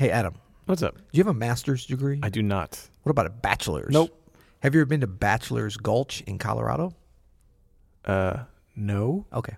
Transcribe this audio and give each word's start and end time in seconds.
Hey, 0.00 0.10
Adam, 0.10 0.32
What's 0.64 0.82
up? 0.82 0.94
do 0.96 1.02
you 1.12 1.20
have 1.20 1.26
a 1.28 1.38
master's 1.38 1.84
degree? 1.84 2.20
I 2.22 2.30
do 2.30 2.42
not. 2.42 2.88
what 3.02 3.10
about 3.10 3.26
a 3.26 3.28
bachelor's? 3.28 3.92
Nope. 3.92 4.10
Have 4.60 4.74
you 4.74 4.80
ever 4.80 4.86
been 4.86 5.02
to 5.02 5.06
Bachelor's 5.06 5.76
Gulch 5.76 6.22
in 6.22 6.38
Colorado? 6.38 6.94
Uh, 8.06 8.44
no. 8.74 9.26
Okay. 9.30 9.54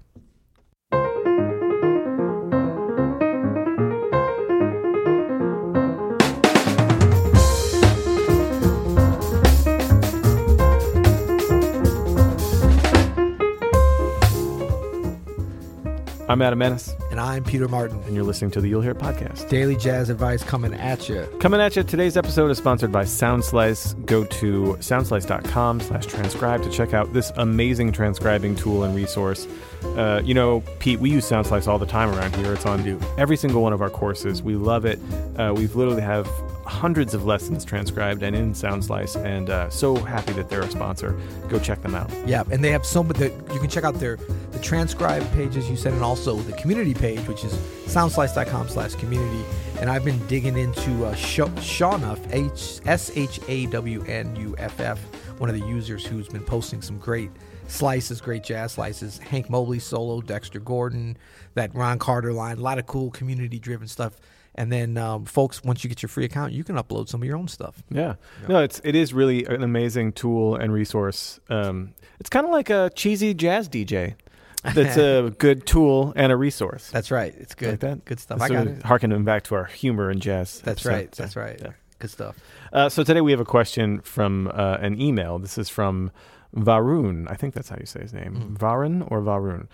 I'm 16.32 16.40
Adam 16.40 16.60
Maness, 16.60 16.98
And 17.10 17.20
I'm 17.20 17.44
Peter 17.44 17.68
Martin. 17.68 18.02
and 18.04 18.14
you're 18.14 18.24
listening 18.24 18.50
to 18.52 18.62
the 18.62 18.66
You'll 18.66 18.80
Hear 18.80 18.94
podcast. 18.94 19.50
Daily 19.50 19.76
jazz 19.76 20.08
advice 20.08 20.42
coming 20.42 20.72
at 20.72 21.06
you. 21.06 21.28
Coming 21.40 21.60
at 21.60 21.76
you, 21.76 21.82
today's 21.82 22.16
episode 22.16 22.50
is 22.50 22.56
sponsored 22.56 22.90
by 22.90 23.04
SoundSlice. 23.04 24.06
Go 24.06 24.24
to 24.24 24.78
soundslice.com 24.80 25.80
slash 25.80 26.06
transcribe 26.06 26.62
to 26.62 26.70
check 26.70 26.94
out 26.94 27.12
this 27.12 27.32
amazing 27.36 27.92
transcribing 27.92 28.56
tool 28.56 28.82
and 28.82 28.96
resource. 28.96 29.46
Uh, 29.82 30.22
you 30.24 30.32
know, 30.32 30.62
Pete, 30.78 31.00
we 31.00 31.10
use 31.10 31.28
SoundSlice 31.28 31.68
all 31.68 31.78
the 31.78 31.84
time 31.84 32.08
around 32.08 32.34
here. 32.36 32.54
It's 32.54 32.64
on 32.64 32.98
every 33.18 33.36
single 33.36 33.62
one 33.62 33.74
of 33.74 33.82
our 33.82 33.90
courses. 33.90 34.42
We 34.42 34.56
love 34.56 34.86
it. 34.86 34.98
Uh, 35.36 35.52
we've 35.54 35.76
literally 35.76 36.00
have 36.00 36.26
hundreds 36.72 37.12
of 37.12 37.26
lessons 37.26 37.64
transcribed 37.64 38.22
and 38.22 38.34
in 38.34 38.52
SoundSlice, 38.54 39.22
and 39.22 39.50
uh, 39.50 39.68
so 39.68 39.94
happy 39.94 40.32
that 40.32 40.48
they're 40.48 40.62
a 40.62 40.70
sponsor. 40.70 41.16
Go 41.48 41.58
check 41.58 41.82
them 41.82 41.94
out. 41.94 42.10
Yeah, 42.26 42.44
and 42.50 42.64
they 42.64 42.70
have 42.70 42.86
so 42.86 43.02
much 43.02 43.18
that 43.18 43.32
you 43.52 43.60
can 43.60 43.68
check 43.68 43.84
out 43.84 43.94
their 43.94 44.16
the 44.16 44.58
transcribe 44.58 45.30
pages 45.32 45.68
you 45.68 45.76
said, 45.76 45.92
and 45.92 46.02
also 46.02 46.36
the 46.36 46.52
community 46.54 46.94
page, 46.94 47.20
which 47.28 47.44
is 47.44 47.52
soundslice.com 47.86 48.68
slash 48.68 48.94
community. 48.94 49.44
And 49.78 49.90
I've 49.90 50.04
been 50.04 50.24
digging 50.26 50.56
into 50.56 51.04
uh, 51.04 51.14
Sh- 51.14 51.40
Shawnuff, 51.60 52.20
H 52.32 52.80
S 52.86 53.10
H 53.14 53.38
A 53.48 53.66
W 53.66 54.02
N 54.04 54.34
U 54.36 54.54
F 54.58 54.80
F, 54.80 54.98
one 55.38 55.50
of 55.50 55.58
the 55.60 55.66
users 55.66 56.06
who's 56.06 56.28
been 56.28 56.44
posting 56.44 56.80
some 56.80 56.98
great 56.98 57.30
slices, 57.68 58.20
great 58.20 58.44
jazz 58.44 58.72
slices. 58.72 59.18
Hank 59.18 59.50
Mobley 59.50 59.78
solo, 59.78 60.20
Dexter 60.20 60.60
Gordon, 60.60 61.16
that 61.54 61.74
Ron 61.74 61.98
Carter 61.98 62.32
line, 62.32 62.58
a 62.58 62.60
lot 62.60 62.78
of 62.78 62.86
cool 62.86 63.10
community 63.10 63.58
driven 63.58 63.88
stuff. 63.88 64.18
And 64.54 64.70
then, 64.70 64.98
um, 64.98 65.24
folks, 65.24 65.62
once 65.64 65.82
you 65.82 65.88
get 65.88 66.02
your 66.02 66.08
free 66.08 66.24
account, 66.24 66.52
you 66.52 66.62
can 66.62 66.76
upload 66.76 67.08
some 67.08 67.22
of 67.22 67.26
your 67.26 67.36
own 67.36 67.48
stuff. 67.48 67.82
Yeah. 67.90 68.16
No, 68.48 68.62
it's 68.62 68.80
it 68.84 68.94
is 68.94 69.14
really 69.14 69.44
an 69.46 69.62
amazing 69.62 70.12
tool 70.12 70.56
and 70.56 70.72
resource. 70.72 71.40
Um, 71.48 71.94
it's 72.20 72.28
kind 72.28 72.44
of 72.44 72.52
like 72.52 72.68
a 72.68 72.90
cheesy 72.94 73.32
jazz 73.34 73.68
DJ. 73.68 74.14
That's 74.62 74.96
a 74.96 75.34
good 75.38 75.66
tool 75.66 76.12
and 76.16 76.30
a 76.30 76.36
resource. 76.36 76.90
That's 76.90 77.10
right. 77.10 77.34
It's 77.36 77.54
good. 77.54 77.70
Like 77.70 77.80
that. 77.80 78.04
Good 78.04 78.20
stuff. 78.20 78.38
That's 78.38 78.50
I 78.50 78.54
got 78.54 78.66
it. 78.66 78.82
Harkening 78.82 79.24
back 79.24 79.44
to 79.44 79.54
our 79.54 79.64
humor 79.64 80.10
and 80.10 80.20
jazz. 80.20 80.60
That's 80.60 80.84
episode. 80.84 80.88
right. 80.96 81.14
So, 81.14 81.22
That's 81.22 81.36
right. 81.36 81.58
yeah. 81.60 81.72
Good 81.98 82.10
stuff. 82.10 82.36
Uh, 82.72 82.88
so 82.88 83.04
today 83.04 83.20
we 83.20 83.30
have 83.30 83.40
a 83.40 83.44
question 83.44 84.00
from 84.00 84.48
uh, 84.52 84.78
an 84.80 85.00
email. 85.00 85.38
This 85.38 85.56
is 85.56 85.68
from 85.68 86.10
Varun. 86.54 87.30
I 87.30 87.34
think 87.34 87.54
that's 87.54 87.68
how 87.68 87.76
you 87.78 87.86
say 87.86 88.00
his 88.02 88.12
name. 88.12 88.56
Mm. 88.56 88.58
Varun 88.58 89.10
or 89.10 89.20
Varun. 89.22 89.68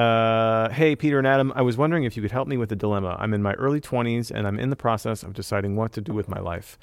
Uh, 0.00 0.70
hey, 0.70 0.96
Peter 0.96 1.18
and 1.18 1.26
Adam. 1.26 1.52
I 1.54 1.60
was 1.60 1.76
wondering 1.76 2.04
if 2.04 2.16
you 2.16 2.22
could 2.22 2.30
help 2.30 2.48
me 2.48 2.56
with 2.56 2.72
a 2.72 2.76
dilemma. 2.76 3.18
I'm 3.20 3.34
in 3.34 3.42
my 3.42 3.52
early 3.52 3.82
20s 3.82 4.30
and 4.30 4.46
I'm 4.46 4.58
in 4.58 4.70
the 4.70 4.76
process 4.76 5.22
of 5.22 5.34
deciding 5.34 5.76
what 5.76 5.92
to 5.92 6.00
do 6.00 6.14
with 6.14 6.26
my 6.26 6.40
life. 6.40 6.78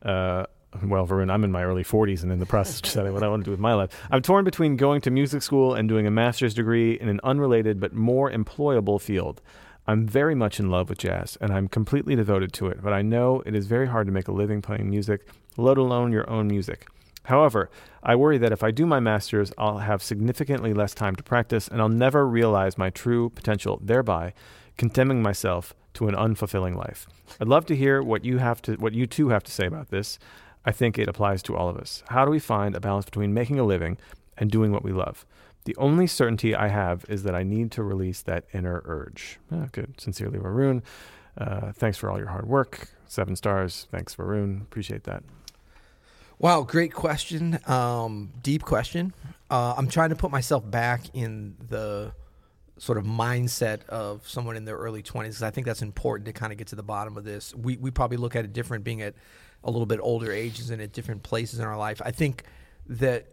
Uh, 0.00 0.44
well, 0.80 1.04
Varun, 1.04 1.28
I'm 1.28 1.42
in 1.42 1.50
my 1.50 1.64
early 1.64 1.82
40s 1.82 2.22
and 2.22 2.30
in 2.30 2.38
the 2.38 2.46
process 2.46 2.76
of 2.76 2.82
deciding 2.82 3.14
what 3.14 3.24
I 3.24 3.28
want 3.28 3.42
to 3.42 3.46
do 3.46 3.50
with 3.50 3.58
my 3.58 3.74
life. 3.74 3.90
I'm 4.12 4.22
torn 4.22 4.44
between 4.44 4.76
going 4.76 5.00
to 5.00 5.10
music 5.10 5.42
school 5.42 5.74
and 5.74 5.88
doing 5.88 6.06
a 6.06 6.10
master's 6.12 6.54
degree 6.54 6.92
in 6.92 7.08
an 7.08 7.18
unrelated 7.24 7.80
but 7.80 7.94
more 7.94 8.30
employable 8.30 9.00
field. 9.00 9.42
I'm 9.88 10.06
very 10.06 10.36
much 10.36 10.60
in 10.60 10.70
love 10.70 10.88
with 10.88 10.98
jazz 10.98 11.36
and 11.40 11.52
I'm 11.52 11.66
completely 11.66 12.14
devoted 12.14 12.52
to 12.52 12.68
it, 12.68 12.80
but 12.80 12.92
I 12.92 13.02
know 13.02 13.42
it 13.44 13.56
is 13.56 13.66
very 13.66 13.88
hard 13.88 14.06
to 14.06 14.12
make 14.12 14.28
a 14.28 14.32
living 14.32 14.62
playing 14.62 14.88
music, 14.88 15.26
let 15.56 15.78
alone 15.78 16.12
your 16.12 16.30
own 16.30 16.46
music. 16.46 16.86
However, 17.24 17.70
I 18.02 18.16
worry 18.16 18.38
that 18.38 18.52
if 18.52 18.62
I 18.62 18.70
do 18.70 18.84
my 18.84 19.00
master's, 19.00 19.52
I'll 19.56 19.78
have 19.78 20.02
significantly 20.02 20.74
less 20.74 20.94
time 20.94 21.14
to 21.16 21.22
practice 21.22 21.68
and 21.68 21.80
I'll 21.80 21.88
never 21.88 22.26
realize 22.26 22.76
my 22.76 22.90
true 22.90 23.30
potential, 23.30 23.80
thereby 23.82 24.34
condemning 24.76 25.22
myself 25.22 25.74
to 25.94 26.08
an 26.08 26.14
unfulfilling 26.14 26.76
life. 26.76 27.06
I'd 27.40 27.48
love 27.48 27.66
to 27.66 27.76
hear 27.76 28.02
what 28.02 28.24
you 28.24 28.38
have 28.38 28.62
to 28.62 28.74
what 28.74 28.94
you 28.94 29.06
two 29.06 29.28
have 29.28 29.44
to 29.44 29.52
say 29.52 29.66
about 29.66 29.90
this. 29.90 30.18
I 30.64 30.72
think 30.72 30.98
it 30.98 31.08
applies 31.08 31.42
to 31.44 31.56
all 31.56 31.68
of 31.68 31.76
us. 31.76 32.02
How 32.08 32.24
do 32.24 32.30
we 32.30 32.38
find 32.38 32.74
a 32.74 32.80
balance 32.80 33.04
between 33.04 33.34
making 33.34 33.58
a 33.58 33.64
living 33.64 33.98
and 34.38 34.50
doing 34.50 34.72
what 34.72 34.84
we 34.84 34.92
love? 34.92 35.26
The 35.64 35.76
only 35.76 36.06
certainty 36.06 36.54
I 36.54 36.68
have 36.68 37.04
is 37.08 37.22
that 37.24 37.34
I 37.34 37.42
need 37.42 37.70
to 37.72 37.82
release 37.82 38.22
that 38.22 38.44
inner 38.52 38.82
urge. 38.84 39.38
Ah, 39.50 39.66
good. 39.70 40.00
Sincerely, 40.00 40.38
Varun. 40.38 40.82
Uh, 41.38 41.72
thanks 41.72 41.98
for 41.98 42.10
all 42.10 42.18
your 42.18 42.28
hard 42.28 42.46
work. 42.46 42.88
Seven 43.06 43.36
stars. 43.36 43.86
Thanks, 43.90 44.14
Varun. 44.16 44.62
Appreciate 44.62 45.04
that. 45.04 45.22
Wow, 46.42 46.62
great 46.62 46.92
question. 46.92 47.60
Um, 47.68 48.32
deep 48.42 48.64
question. 48.64 49.14
Uh, 49.48 49.74
I'm 49.76 49.86
trying 49.86 50.10
to 50.10 50.16
put 50.16 50.32
myself 50.32 50.68
back 50.68 51.02
in 51.14 51.54
the 51.68 52.12
sort 52.78 52.98
of 52.98 53.04
mindset 53.04 53.84
of 53.84 54.28
someone 54.28 54.56
in 54.56 54.64
their 54.64 54.74
early 54.74 55.04
20s 55.04 55.22
because 55.22 55.42
I 55.44 55.50
think 55.50 55.68
that's 55.68 55.82
important 55.82 56.26
to 56.26 56.32
kind 56.32 56.50
of 56.50 56.58
get 56.58 56.66
to 56.68 56.74
the 56.74 56.82
bottom 56.82 57.16
of 57.16 57.22
this. 57.22 57.54
We, 57.54 57.76
we 57.76 57.92
probably 57.92 58.16
look 58.16 58.34
at 58.34 58.44
it 58.44 58.52
different 58.52 58.82
being 58.82 59.02
at 59.02 59.14
a 59.62 59.70
little 59.70 59.86
bit 59.86 60.00
older 60.02 60.32
ages 60.32 60.70
and 60.70 60.82
at 60.82 60.92
different 60.92 61.22
places 61.22 61.60
in 61.60 61.64
our 61.64 61.78
life. 61.78 62.02
I 62.04 62.10
think 62.10 62.42
that 62.88 63.26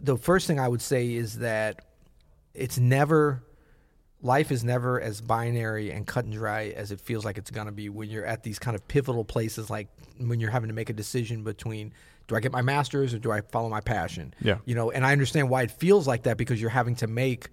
the 0.00 0.16
first 0.16 0.46
thing 0.46 0.58
I 0.58 0.66
would 0.66 0.80
say 0.80 1.12
is 1.12 1.40
that 1.40 1.84
it's 2.54 2.78
never 2.78 3.42
life 4.22 4.50
is 4.50 4.64
never 4.64 4.98
as 4.98 5.20
binary 5.20 5.90
and 5.90 6.06
cut 6.06 6.24
and 6.24 6.32
dry 6.32 6.68
as 6.74 6.90
it 6.90 7.02
feels 7.02 7.22
like 7.22 7.36
it's 7.36 7.50
going 7.50 7.66
to 7.66 7.72
be 7.72 7.90
when 7.90 8.08
you're 8.08 8.24
at 8.24 8.42
these 8.42 8.58
kind 8.58 8.74
of 8.74 8.88
pivotal 8.88 9.26
places 9.26 9.68
like 9.68 9.88
when 10.18 10.40
you're 10.40 10.50
having 10.50 10.68
to 10.68 10.74
make 10.74 10.88
a 10.88 10.94
decision 10.94 11.44
between 11.44 11.92
do 12.28 12.36
I 12.36 12.40
get 12.40 12.52
my 12.52 12.62
masters 12.62 13.14
or 13.14 13.18
do 13.18 13.30
I 13.30 13.40
follow 13.40 13.68
my 13.68 13.80
passion? 13.80 14.34
Yeah. 14.40 14.58
You 14.64 14.74
know, 14.74 14.90
and 14.90 15.04
I 15.04 15.12
understand 15.12 15.48
why 15.48 15.62
it 15.62 15.70
feels 15.70 16.06
like 16.06 16.24
that 16.24 16.36
because 16.36 16.60
you're 16.60 16.70
having 16.70 16.96
to 16.96 17.06
make 17.06 17.48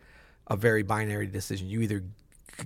a 0.48 0.56
very 0.56 0.84
binary 0.84 1.28
decision. 1.28 1.68
You 1.68 1.82
either 1.82 2.04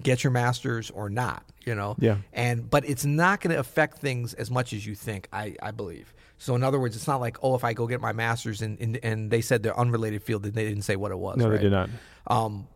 get 0.04 0.24
your 0.24 0.32
masters 0.32 0.90
or 0.92 1.10
not, 1.10 1.44
you 1.66 1.76
know. 1.76 1.96
Yeah. 2.00 2.18
And 2.34 2.70
but 2.70 2.88
it's 2.88 3.06
not 3.06 3.42
going 3.42 3.54
to 3.54 3.60
affect 3.60 4.00
things 4.00 4.34
as 4.34 4.50
much 4.50 4.74
as 4.74 4.86
you 4.86 4.96
think, 4.96 5.28
I 5.32 5.56
I 5.62 5.72
believe. 5.72 6.14
So 6.40 6.56
in 6.56 6.64
other 6.64 6.80
words, 6.80 6.96
it's 6.96 7.08
not 7.08 7.20
like, 7.20 7.38
oh, 7.42 7.56
if 7.56 7.64
I 7.64 7.74
go 7.74 7.88
get 7.88 8.02
my 8.02 8.14
masters 8.14 8.62
and 8.62 8.80
and, 8.80 9.00
and 9.04 9.32
they 9.32 9.42
said 9.42 9.64
they're 9.64 9.78
unrelated 9.78 10.24
field, 10.24 10.44
then 10.44 10.54
they 10.54 10.68
didn't 10.68 10.84
say 10.84 10.96
what 10.96 11.12
it 11.12 11.20
was. 11.20 11.38
No, 11.38 11.46
right? 11.46 11.58
they 11.58 11.64
did 11.64 11.72
not. 11.72 11.90
Um, 12.28 12.68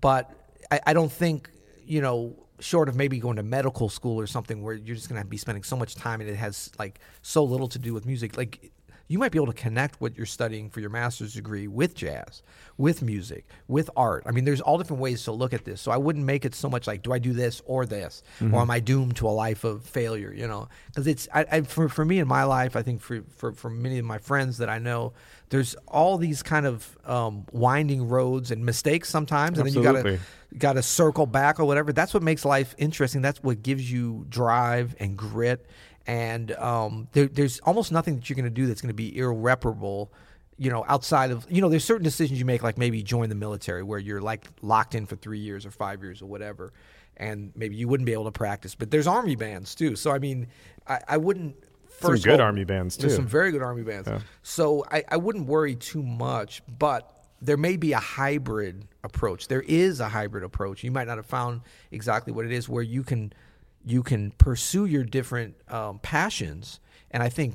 but 0.00 0.30
I, 0.70 0.80
I 0.88 0.92
don't 0.92 1.12
think 1.12 1.50
you 1.90 2.00
know, 2.00 2.36
short 2.60 2.88
of 2.88 2.94
maybe 2.94 3.18
going 3.18 3.34
to 3.34 3.42
medical 3.42 3.88
school 3.88 4.20
or 4.20 4.26
something 4.28 4.62
where 4.62 4.74
you're 4.74 4.94
just 4.94 5.08
going 5.08 5.20
to 5.20 5.26
be 5.26 5.36
spending 5.36 5.64
so 5.64 5.74
much 5.74 5.96
time 5.96 6.20
and 6.20 6.30
it 6.30 6.36
has 6.36 6.70
like 6.78 7.00
so 7.20 7.42
little 7.42 7.66
to 7.66 7.80
do 7.80 7.92
with 7.92 8.06
music. 8.06 8.36
Like 8.36 8.70
you 9.10 9.18
might 9.18 9.32
be 9.32 9.38
able 9.38 9.52
to 9.52 9.52
connect 9.52 10.00
what 10.00 10.16
you're 10.16 10.24
studying 10.24 10.70
for 10.70 10.78
your 10.78 10.88
master's 10.88 11.34
degree 11.34 11.66
with 11.66 11.96
jazz, 11.96 12.44
with 12.78 13.02
music, 13.02 13.44
with 13.66 13.90
art. 13.96 14.22
I 14.24 14.30
mean, 14.30 14.44
there's 14.44 14.60
all 14.60 14.78
different 14.78 15.02
ways 15.02 15.24
to 15.24 15.32
look 15.32 15.52
at 15.52 15.64
this. 15.64 15.80
So 15.80 15.90
I 15.90 15.96
wouldn't 15.96 16.24
make 16.24 16.44
it 16.44 16.54
so 16.54 16.70
much 16.70 16.86
like, 16.86 17.02
do 17.02 17.12
I 17.12 17.18
do 17.18 17.32
this 17.32 17.60
or 17.64 17.86
this, 17.86 18.22
or 18.52 18.60
am 18.60 18.70
I 18.70 18.78
doomed 18.78 19.16
to 19.16 19.26
a 19.26 19.30
life 19.30 19.64
of 19.64 19.82
failure? 19.84 20.32
You 20.32 20.46
know, 20.46 20.68
because 20.86 21.08
it's 21.08 21.26
I, 21.34 21.44
I, 21.50 21.60
for 21.62 21.88
for 21.88 22.04
me 22.04 22.20
in 22.20 22.28
my 22.28 22.44
life, 22.44 22.76
I 22.76 22.82
think 22.82 23.00
for 23.00 23.24
for 23.36 23.50
for 23.50 23.68
many 23.68 23.98
of 23.98 24.04
my 24.04 24.18
friends 24.18 24.58
that 24.58 24.68
I 24.68 24.78
know, 24.78 25.12
there's 25.48 25.74
all 25.88 26.16
these 26.16 26.44
kind 26.44 26.64
of 26.64 26.96
um, 27.04 27.46
winding 27.50 28.08
roads 28.08 28.52
and 28.52 28.64
mistakes 28.64 29.08
sometimes, 29.08 29.58
and 29.58 29.66
then 29.66 29.74
you 29.74 29.82
gotta 29.82 30.20
got 30.56 30.74
to 30.74 30.82
circle 30.82 31.26
back 31.26 31.60
or 31.60 31.64
whatever. 31.64 31.92
That's 31.92 32.14
what 32.14 32.22
makes 32.22 32.44
life 32.44 32.74
interesting. 32.78 33.22
That's 33.22 33.42
what 33.42 33.62
gives 33.62 33.90
you 33.90 34.26
drive 34.28 34.94
and 34.98 35.16
grit. 35.16 35.66
And 36.06 36.52
um, 36.52 37.08
there, 37.12 37.26
there's 37.26 37.60
almost 37.60 37.92
nothing 37.92 38.16
that 38.16 38.28
you're 38.28 38.34
going 38.36 38.44
to 38.44 38.50
do 38.50 38.66
that's 38.66 38.80
going 38.80 38.88
to 38.88 38.94
be 38.94 39.16
irreparable. 39.16 40.12
You 40.56 40.70
know, 40.70 40.84
outside 40.88 41.30
of 41.30 41.46
you 41.48 41.60
know, 41.60 41.68
there's 41.68 41.84
certain 41.84 42.04
decisions 42.04 42.38
you 42.38 42.44
make, 42.44 42.62
like 42.62 42.78
maybe 42.78 43.02
join 43.02 43.28
the 43.28 43.34
military, 43.34 43.82
where 43.82 43.98
you're 43.98 44.20
like 44.20 44.46
locked 44.62 44.94
in 44.94 45.06
for 45.06 45.16
three 45.16 45.38
years 45.38 45.64
or 45.64 45.70
five 45.70 46.02
years 46.02 46.20
or 46.20 46.26
whatever, 46.26 46.72
and 47.16 47.52
maybe 47.54 47.76
you 47.76 47.88
wouldn't 47.88 48.06
be 48.06 48.12
able 48.12 48.24
to 48.24 48.32
practice. 48.32 48.74
But 48.74 48.90
there's 48.90 49.06
army 49.06 49.36
bands 49.36 49.74
too, 49.74 49.96
so 49.96 50.10
I 50.10 50.18
mean, 50.18 50.48
I, 50.86 51.00
I 51.08 51.16
wouldn't. 51.16 51.56
Some 52.00 52.12
First 52.12 52.24
good 52.24 52.34
of 52.34 52.40
all, 52.40 52.46
army 52.46 52.64
bands, 52.64 52.96
There's 52.96 53.12
too. 53.12 53.16
some 53.16 53.26
very 53.26 53.52
good 53.52 53.62
army 53.62 53.82
bands. 53.82 54.08
Yeah. 54.08 54.20
So 54.42 54.86
I, 54.90 55.04
I 55.08 55.18
wouldn't 55.18 55.46
worry 55.46 55.74
too 55.74 56.02
much, 56.02 56.62
but 56.78 57.10
there 57.42 57.58
may 57.58 57.76
be 57.76 57.92
a 57.92 57.98
hybrid 57.98 58.86
approach. 59.04 59.48
There 59.48 59.60
is 59.62 60.00
a 60.00 60.08
hybrid 60.08 60.44
approach. 60.44 60.82
You 60.82 60.90
might 60.90 61.06
not 61.06 61.18
have 61.18 61.26
found 61.26 61.60
exactly 61.90 62.32
what 62.32 62.46
it 62.46 62.52
is, 62.52 62.68
where 62.70 62.82
you 62.82 63.02
can 63.02 63.32
you 63.84 64.02
can 64.02 64.32
pursue 64.32 64.84
your 64.86 65.04
different 65.04 65.54
um, 65.68 65.98
passions, 66.00 66.80
and 67.10 67.22
I 67.22 67.28
think 67.28 67.54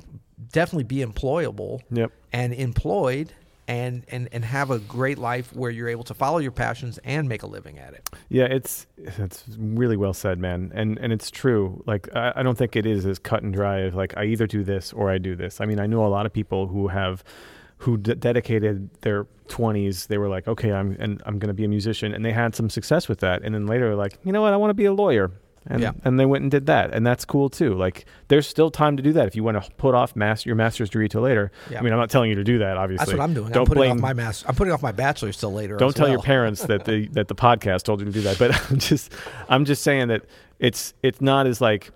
definitely 0.52 0.84
be 0.84 1.04
employable 1.04 1.80
Yep. 1.90 2.10
and 2.32 2.52
employed. 2.54 3.32
And, 3.68 4.04
and, 4.06 4.28
and 4.30 4.44
have 4.44 4.70
a 4.70 4.78
great 4.78 5.18
life 5.18 5.52
where 5.52 5.72
you're 5.72 5.88
able 5.88 6.04
to 6.04 6.14
follow 6.14 6.38
your 6.38 6.52
passions 6.52 7.00
and 7.02 7.28
make 7.28 7.42
a 7.42 7.48
living 7.48 7.80
at 7.80 7.94
it. 7.94 8.08
Yeah, 8.28 8.44
it's 8.44 8.86
it's 8.96 9.42
really 9.58 9.96
well 9.96 10.14
said, 10.14 10.38
man, 10.38 10.70
and 10.72 10.96
and 10.98 11.12
it's 11.12 11.32
true. 11.32 11.82
Like 11.84 12.08
I, 12.14 12.32
I 12.36 12.42
don't 12.44 12.56
think 12.56 12.76
it 12.76 12.86
is 12.86 13.04
as 13.04 13.18
cut 13.18 13.42
and 13.42 13.52
dry 13.52 13.80
as 13.80 13.92
like 13.92 14.16
I 14.16 14.26
either 14.26 14.46
do 14.46 14.62
this 14.62 14.92
or 14.92 15.10
I 15.10 15.18
do 15.18 15.34
this. 15.34 15.60
I 15.60 15.64
mean, 15.66 15.80
I 15.80 15.88
know 15.88 16.06
a 16.06 16.08
lot 16.08 16.26
of 16.26 16.32
people 16.32 16.68
who 16.68 16.86
have 16.86 17.24
who 17.78 17.96
d- 17.96 18.14
dedicated 18.14 18.88
their 19.00 19.24
20s. 19.48 20.06
They 20.06 20.18
were 20.18 20.28
like, 20.28 20.46
okay, 20.46 20.70
I'm 20.72 20.96
and 21.00 21.20
I'm 21.26 21.40
going 21.40 21.48
to 21.48 21.54
be 21.54 21.64
a 21.64 21.68
musician, 21.68 22.14
and 22.14 22.24
they 22.24 22.30
had 22.30 22.54
some 22.54 22.70
success 22.70 23.08
with 23.08 23.18
that. 23.18 23.42
And 23.42 23.52
then 23.52 23.66
later, 23.66 23.96
like, 23.96 24.16
you 24.22 24.30
know 24.30 24.42
what, 24.42 24.52
I 24.52 24.58
want 24.58 24.70
to 24.70 24.74
be 24.74 24.84
a 24.84 24.92
lawyer. 24.92 25.32
And 25.68 25.80
Yeah. 25.82 25.92
and 26.04 26.18
they 26.18 26.26
went 26.26 26.42
and 26.42 26.50
did 26.50 26.66
that, 26.66 26.92
and 26.94 27.06
that's 27.06 27.24
cool 27.24 27.48
too. 27.48 27.74
Like 27.74 28.04
there's 28.28 28.46
still 28.46 28.70
time 28.70 28.96
to 28.96 29.02
do 29.02 29.12
that 29.14 29.26
if 29.26 29.36
you 29.36 29.42
want 29.44 29.62
to 29.62 29.70
put 29.72 29.94
off 29.94 30.14
master 30.16 30.48
your 30.48 30.56
master's 30.56 30.90
degree 30.90 31.08
till 31.08 31.22
later. 31.22 31.50
Yeah. 31.70 31.78
I 31.78 31.82
mean, 31.82 31.92
I'm 31.92 31.98
not 31.98 32.10
telling 32.10 32.30
you 32.30 32.36
to 32.36 32.44
do 32.44 32.58
that. 32.58 32.76
Obviously, 32.76 33.04
That's 33.06 33.16
what 33.18 33.22
I'm 33.22 33.34
doing. 33.34 33.50
Don't 33.52 33.62
I'm 33.62 33.66
putting 33.66 33.80
blame 33.80 33.90
off 33.92 33.98
my 34.00 34.12
master. 34.12 34.46
I'm 34.48 34.54
putting 34.54 34.72
off 34.72 34.82
my 34.82 34.92
bachelor's 34.92 35.36
till 35.36 35.52
later. 35.52 35.76
don't 35.76 35.94
tell 35.96 36.08
your 36.08 36.22
parents 36.34 36.64
that 36.66 36.84
the 36.84 37.08
that 37.08 37.28
the 37.28 37.34
podcast 37.34 37.82
told 37.82 38.00
you 38.00 38.06
to 38.06 38.12
do 38.12 38.20
that 38.22 38.38
but 38.38 38.54
i'm 38.70 38.78
just 38.78 39.12
i'm 39.48 39.64
just 39.64 39.82
saying 39.82 40.08
that 40.08 40.22
it's 40.58 40.94
it's 41.02 41.20
not 41.20 41.46
as 41.46 41.60
like 41.60 41.90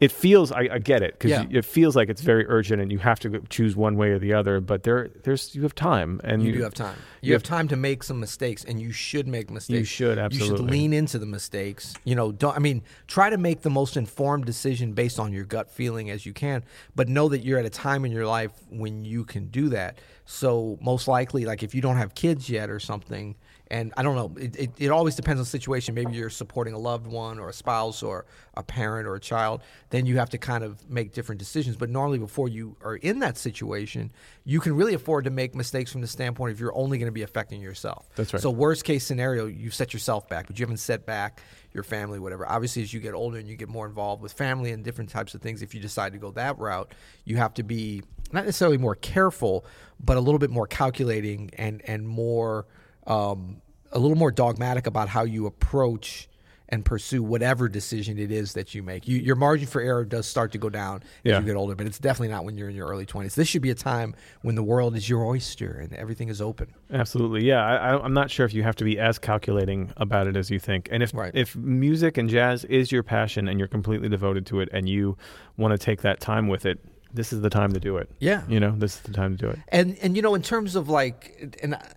it 0.00 0.10
feels 0.10 0.50
i, 0.52 0.68
I 0.72 0.78
get 0.78 1.02
it 1.02 1.12
because 1.14 1.30
Yeah. 1.30 1.44
it 1.58 1.64
feels 1.64 1.94
like 1.94 2.08
it's 2.08 2.22
very 2.22 2.46
urgent 2.48 2.80
and 2.82 2.90
you 2.90 2.98
have 2.98 3.20
to 3.20 3.40
choose 3.50 3.76
one 3.76 3.96
way 3.96 4.08
or 4.10 4.18
the 4.18 4.32
other 4.32 4.60
but 4.60 4.82
there 4.82 5.10
there's 5.24 5.54
you 5.54 5.62
have 5.62 5.74
time 5.74 6.20
and 6.24 6.42
You 6.42 6.52
do 6.52 6.62
have 6.62 6.74
time. 6.74 6.96
You, 7.20 7.28
you 7.28 7.32
have 7.34 7.42
have- 7.42 7.48
time 7.48 7.68
to 7.68 7.76
make 7.76 8.02
some 8.02 8.18
mistakes, 8.18 8.64
and 8.64 8.80
you 8.80 8.92
should 8.92 9.28
make 9.28 9.50
mistakes. 9.50 9.78
you 9.78 9.84
should 9.84 10.18
absolutely. 10.18 10.48
You 10.52 10.56
should 10.56 10.70
lean 10.70 10.92
into 10.94 11.18
the 11.18 11.26
mistakes. 11.26 11.92
You 12.04 12.14
know, 12.14 12.32
don't. 12.32 12.56
I 12.56 12.60
mean, 12.60 12.82
try 13.08 13.28
to 13.28 13.36
make 13.36 13.60
the 13.60 13.68
most 13.68 13.98
informed 13.98 14.46
decision 14.46 14.92
based 14.94 15.18
on 15.20 15.30
your 15.32 15.44
gut 15.44 15.70
feeling 15.70 16.08
as 16.08 16.24
you 16.24 16.32
can, 16.32 16.64
but 16.96 17.08
know 17.10 17.28
that 17.28 17.40
you're 17.44 17.58
at 17.58 17.66
a 17.66 17.70
time 17.70 18.06
in 18.06 18.10
your 18.12 18.26
life 18.26 18.52
when 18.70 19.04
you 19.04 19.24
can 19.24 19.48
do 19.48 19.68
that. 19.68 19.98
So 20.24 20.78
most 20.80 21.08
likely, 21.08 21.44
like 21.44 21.62
if 21.62 21.74
you 21.74 21.82
don't 21.82 21.96
have 21.98 22.14
kids 22.14 22.48
yet 22.48 22.70
or 22.70 22.80
something, 22.80 23.36
and 23.70 23.92
I 23.96 24.02
don't 24.02 24.16
know, 24.16 24.34
it, 24.36 24.56
it, 24.56 24.70
it 24.78 24.90
always 24.90 25.14
depends 25.14 25.38
on 25.38 25.44
the 25.44 25.48
situation. 25.48 25.94
Maybe 25.94 26.12
you're 26.12 26.28
supporting 26.28 26.74
a 26.74 26.78
loved 26.78 27.06
one 27.06 27.38
or 27.38 27.48
a 27.48 27.52
spouse 27.52 28.02
or 28.02 28.26
a 28.54 28.62
parent 28.64 29.06
or 29.06 29.14
a 29.14 29.20
child. 29.20 29.62
Then 29.90 30.06
you 30.06 30.18
have 30.18 30.30
to 30.30 30.38
kind 30.38 30.64
of 30.64 30.88
make 30.90 31.12
different 31.12 31.38
decisions. 31.38 31.76
But 31.76 31.88
normally, 31.88 32.18
before 32.18 32.48
you 32.48 32.76
are 32.82 32.96
in 32.96 33.20
that 33.20 33.38
situation, 33.38 34.10
you 34.44 34.58
can 34.58 34.74
really 34.74 34.94
afford 34.94 35.24
to 35.24 35.30
make 35.30 35.54
mistakes 35.54 35.92
from 35.92 36.00
the 36.00 36.08
standpoint 36.08 36.52
if 36.52 36.58
you're 36.58 36.74
only 36.74 36.98
going 36.98 37.06
to 37.06 37.12
be 37.12 37.22
affecting 37.22 37.60
yourself. 37.60 38.08
That's 38.16 38.32
right. 38.32 38.42
So 38.42 38.50
worst 38.50 38.84
case 38.84 39.04
scenario, 39.04 39.46
you 39.46 39.70
set 39.70 39.92
yourself 39.92 40.28
back, 40.28 40.48
but 40.48 40.58
you 40.58 40.64
haven't 40.64 40.78
set 40.78 41.06
back 41.06 41.40
your 41.72 41.84
family, 41.84 42.18
whatever. 42.18 42.48
Obviously, 42.48 42.82
as 42.82 42.92
you 42.92 42.98
get 42.98 43.14
older 43.14 43.38
and 43.38 43.46
you 43.48 43.54
get 43.54 43.68
more 43.68 43.86
involved 43.86 44.20
with 44.20 44.32
family 44.32 44.72
and 44.72 44.82
different 44.82 45.10
types 45.10 45.34
of 45.34 45.40
things, 45.40 45.62
if 45.62 45.74
you 45.74 45.80
decide 45.80 46.12
to 46.12 46.18
go 46.18 46.32
that 46.32 46.58
route, 46.58 46.92
you 47.24 47.36
have 47.36 47.54
to 47.54 47.62
be 47.62 48.02
not 48.32 48.44
necessarily 48.44 48.78
more 48.78 48.96
careful, 48.96 49.64
but 50.00 50.16
a 50.16 50.20
little 50.20 50.38
bit 50.38 50.50
more 50.50 50.66
calculating 50.66 51.50
and 51.56 51.82
and 51.86 52.08
more 52.08 52.66
um, 53.06 53.60
a 53.92 53.98
little 53.98 54.16
more 54.16 54.30
dogmatic 54.30 54.86
about 54.86 55.08
how 55.08 55.24
you 55.24 55.46
approach 55.46 56.28
and 56.72 56.84
pursue 56.84 57.20
whatever 57.20 57.68
decision 57.68 58.16
it 58.16 58.30
is 58.30 58.52
that 58.52 58.76
you 58.76 58.82
make. 58.84 59.08
You, 59.08 59.16
your 59.18 59.34
margin 59.34 59.66
for 59.66 59.80
error 59.80 60.04
does 60.04 60.24
start 60.28 60.52
to 60.52 60.58
go 60.58 60.68
down 60.70 60.98
as 61.02 61.08
Yeah. 61.24 61.40
you 61.40 61.44
get 61.46 61.56
older, 61.56 61.74
but 61.74 61.84
it's 61.88 61.98
definitely 61.98 62.28
not 62.32 62.44
when 62.44 62.56
you're 62.56 62.68
in 62.68 62.76
your 62.76 62.86
early 62.86 63.04
20s. 63.04 63.34
This 63.34 63.48
should 63.48 63.60
be 63.62 63.70
a 63.70 63.74
time 63.74 64.14
when 64.42 64.54
the 64.54 64.62
world 64.62 64.94
is 64.94 65.08
your 65.08 65.24
oyster 65.24 65.72
and 65.72 65.92
everything 65.94 66.28
is 66.28 66.40
open. 66.40 66.68
Absolutely, 66.92 67.44
yeah. 67.44 67.60
I, 67.66 68.00
I'm 68.00 68.14
not 68.14 68.30
sure 68.30 68.46
if 68.46 68.54
you 68.54 68.62
have 68.62 68.76
to 68.76 68.84
be 68.84 69.00
as 69.00 69.18
calculating 69.18 69.92
about 69.96 70.28
it 70.28 70.36
as 70.36 70.48
you 70.48 70.60
think. 70.60 70.88
And 70.92 71.02
if 71.02 71.12
Right. 71.12 71.34
if 71.34 71.56
music 71.56 72.16
and 72.16 72.28
jazz 72.30 72.64
is 72.66 72.92
your 72.92 73.02
passion 73.02 73.48
and 73.48 73.58
you're 73.58 73.66
completely 73.66 74.08
devoted 74.08 74.46
to 74.46 74.60
it, 74.60 74.68
and 74.72 74.88
you 74.88 75.16
want 75.56 75.72
to 75.72 75.78
take 75.78 76.02
that 76.02 76.20
time 76.20 76.46
with 76.46 76.66
it, 76.66 76.78
this 77.12 77.32
is 77.32 77.40
the 77.40 77.50
time 77.50 77.72
to 77.72 77.80
do 77.80 77.96
it. 77.96 78.08
Yeah. 78.20 78.42
You 78.48 78.60
know, 78.60 78.76
this 78.78 78.94
is 78.94 79.00
the 79.00 79.12
time 79.12 79.36
to 79.36 79.44
do 79.46 79.50
it. 79.50 79.58
and 79.70 79.98
and 80.02 80.14
you 80.14 80.22
know 80.22 80.36
in 80.36 80.42
terms 80.42 80.76
of 80.76 80.88
like 80.88 81.56
and 81.64 81.74
I- 81.74 81.92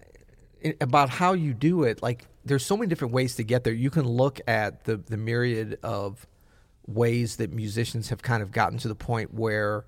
about 0.81 1.10
how 1.10 1.33
you 1.33 1.54
do 1.54 1.83
it 1.83 2.01
like 2.01 2.25
there's 2.45 2.65
so 2.65 2.75
many 2.75 2.88
different 2.88 3.13
ways 3.13 3.36
to 3.36 3.44
get 3.44 3.63
there. 3.63 3.74
You 3.74 3.89
can 3.89 4.07
look 4.07 4.42
at 4.48 4.83
the 4.86 4.98
the 4.98 5.18
myriad 5.18 5.80
of 5.83 6.27
ways 6.88 7.38
that 7.38 7.51
musicians 7.51 8.10
have 8.10 8.21
kind 8.21 8.44
of 8.44 8.51
gotten 8.51 8.77
to 8.77 8.88
the 8.88 8.95
point 8.95 9.33
where 9.33 9.86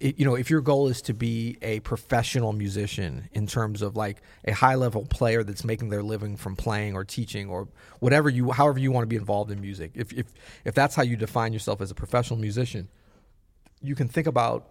it, 0.00 0.18
you 0.18 0.24
know 0.24 0.34
if 0.34 0.50
your 0.50 0.60
goal 0.60 0.88
is 0.88 1.02
to 1.02 1.14
be 1.14 1.56
a 1.62 1.80
professional 1.80 2.52
musician 2.52 3.28
in 3.32 3.46
terms 3.46 3.82
of 3.82 3.96
like 3.96 4.22
a 4.44 4.52
high 4.52 4.74
level 4.74 5.06
player 5.06 5.42
that's 5.42 5.64
making 5.64 5.88
their 5.88 6.02
living 6.02 6.36
from 6.36 6.56
playing 6.56 6.94
or 6.94 7.04
teaching 7.04 7.48
or 7.48 7.68
whatever 8.00 8.28
you 8.28 8.50
however 8.50 8.78
you 8.78 8.92
want 8.92 9.02
to 9.02 9.08
be 9.08 9.16
involved 9.16 9.50
in 9.50 9.60
music 9.60 9.92
if 9.94 10.12
if 10.12 10.26
if 10.64 10.74
that's 10.74 10.94
how 10.94 11.02
you 11.02 11.16
define 11.16 11.52
yourself 11.52 11.80
as 11.80 11.90
a 11.90 11.94
professional 11.94 12.38
musician 12.38 12.88
you 13.82 13.94
can 13.94 14.08
think 14.08 14.26
about 14.26 14.70